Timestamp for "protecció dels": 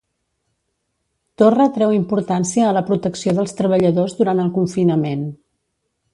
2.89-3.55